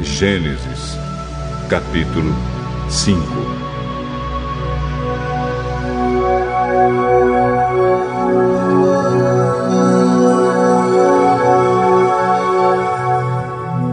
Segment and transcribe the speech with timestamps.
[0.00, 0.98] Gênesis,
[1.70, 2.34] capítulo
[2.90, 3.16] 5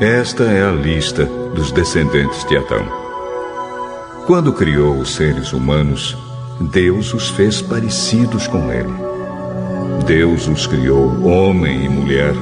[0.02, 2.86] Esta é a lista dos descendentes de Adão.
[4.28, 6.18] Quando criou os seres humanos,
[6.60, 8.94] Deus os fez parecidos com ele.
[10.06, 12.34] Deus os criou homem e mulher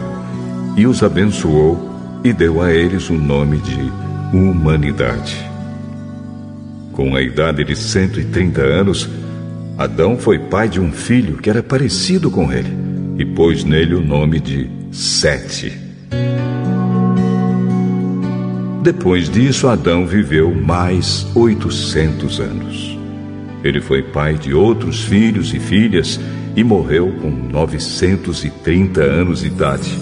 [0.75, 1.90] e os abençoou
[2.23, 3.91] e deu a eles o nome de
[4.35, 5.35] humanidade.
[6.91, 9.09] Com a idade de 130 anos,
[9.77, 12.71] Adão foi pai de um filho que era parecido com ele
[13.17, 15.71] e pôs nele o nome de Sete.
[18.83, 22.97] Depois disso, Adão viveu mais 800 anos.
[23.63, 26.19] Ele foi pai de outros filhos e filhas
[26.55, 29.97] e morreu com 930 anos de idade.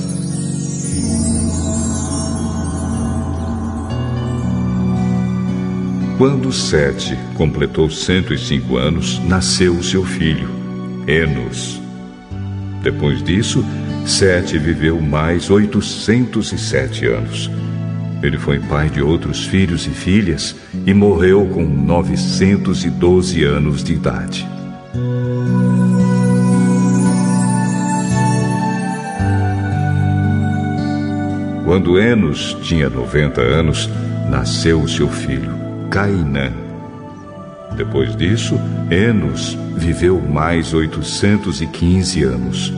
[6.20, 10.50] Quando Sete completou 105 anos, nasceu seu filho,
[11.08, 11.82] Enos.
[12.84, 13.64] Depois disso,
[14.06, 17.50] Sete viveu mais 807 anos.
[18.22, 24.46] Ele foi pai de outros filhos e filhas e morreu com 912 anos de idade.
[31.64, 33.90] Quando Enos tinha 90 anos,
[34.30, 35.59] nasceu seu filho,
[35.90, 36.52] Cainã.
[37.76, 38.56] Depois disso,
[38.92, 42.74] Enos viveu mais 815 anos.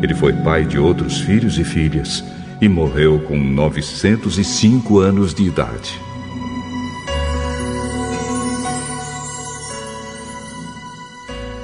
[0.00, 2.24] Ele foi pai de outros filhos e filhas
[2.60, 6.00] e morreu com 905 anos de idade.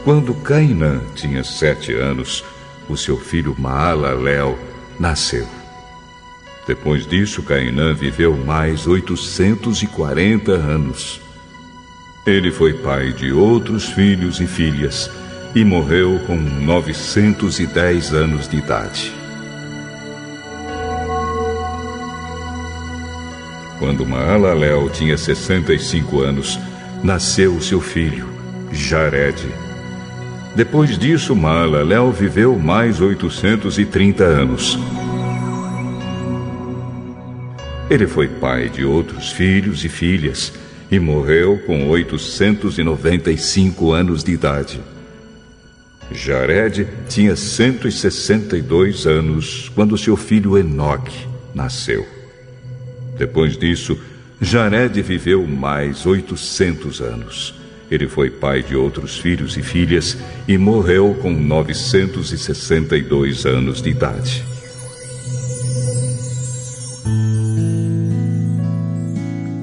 [0.04, 2.44] Quando Cainã tinha sete anos,
[2.88, 4.58] o seu filho Maalalel
[4.98, 5.57] nasceu.
[6.68, 11.18] Depois disso, Cainã viveu mais 840 anos.
[12.26, 15.10] Ele foi pai de outros filhos e filhas
[15.54, 19.10] e morreu com 910 anos de idade.
[23.78, 26.58] Quando Maalalel tinha 65 anos,
[27.02, 28.28] nasceu seu filho,
[28.70, 29.42] Jared.
[30.54, 34.78] Depois disso, Maalalel viveu mais 830 anos.
[37.90, 40.52] Ele foi pai de outros filhos e filhas
[40.90, 44.78] e morreu com 895 anos de idade.
[46.12, 52.06] Jared tinha 162 anos quando seu filho Enoque nasceu.
[53.16, 53.98] Depois disso,
[54.38, 57.54] Jared viveu mais 800 anos.
[57.90, 60.14] Ele foi pai de outros filhos e filhas
[60.46, 64.44] e morreu com 962 anos de idade.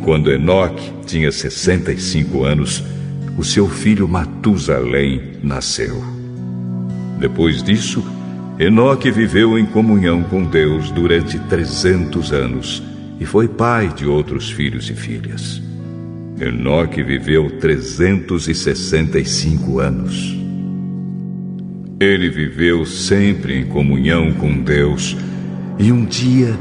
[0.06, 2.84] Quando Enoque tinha 65 anos,
[3.40, 6.00] o seu filho Matusalém nasceu.
[7.20, 8.06] Depois disso,
[8.60, 12.84] Enoque viveu em comunhão com Deus durante 300 anos
[13.20, 15.60] e foi pai de outros filhos e filhas.
[16.40, 20.38] Enoque viveu 365 anos.
[22.00, 25.18] Ele viveu sempre em comunhão com Deus
[25.80, 26.56] e um dia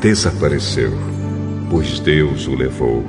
[0.00, 0.92] desapareceu,
[1.68, 3.04] pois Deus o levou.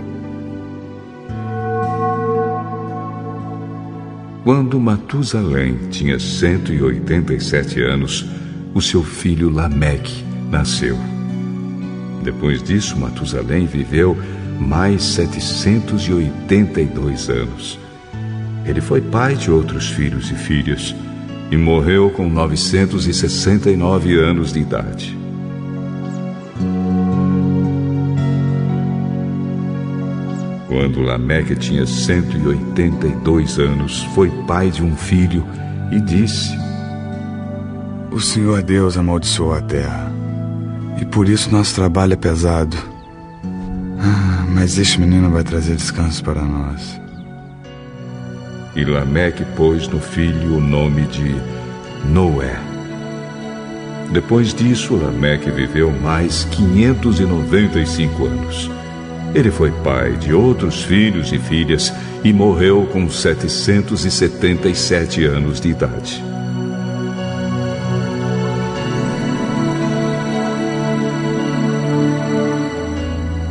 [4.43, 8.25] Quando Matusalém tinha 187 anos,
[8.73, 10.97] o seu filho Lameque nasceu.
[12.23, 14.17] Depois disso, Matusalém viveu
[14.59, 17.77] mais 782 anos.
[18.65, 20.95] Ele foi pai de outros filhos e filhas
[21.51, 25.18] e morreu com 969 anos de idade.
[30.69, 35.43] Quando Lameque tinha 182 anos, foi pai de um filho
[35.91, 36.55] e disse:
[38.11, 40.13] O Senhor Deus amaldiçoou a terra,
[41.01, 42.77] e por isso nosso trabalho é pesado.
[43.99, 47.01] Ah, mas este menino vai trazer descanso para nós.
[48.75, 51.35] E Lameque pôs no filho o nome de
[52.05, 52.59] Noé.
[54.11, 58.78] Depois disso, Lameque viveu mais 595 anos.
[59.33, 61.93] Ele foi pai de outros filhos e filhas
[62.23, 66.23] e morreu com 777 anos de idade.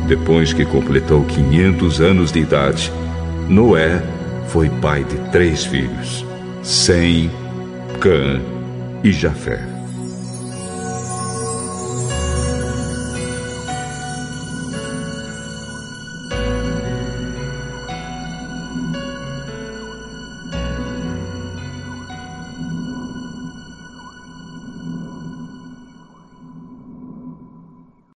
[0.07, 2.91] Depois que completou 500 anos de idade,
[3.47, 4.01] Noé
[4.47, 6.25] foi pai de três filhos:
[6.63, 7.29] Sem,
[8.01, 8.41] Cã
[9.03, 9.78] e Jafé.